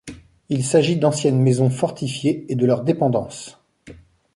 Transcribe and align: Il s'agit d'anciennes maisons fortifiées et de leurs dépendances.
Il 0.49 0.63
s'agit 0.65 0.97
d'anciennes 0.97 1.39
maisons 1.39 1.69
fortifiées 1.69 2.51
et 2.51 2.55
de 2.55 2.65
leurs 2.65 2.83
dépendances. 2.83 3.59